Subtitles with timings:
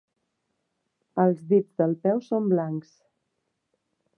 [1.23, 2.99] Els dits del peu són blancs.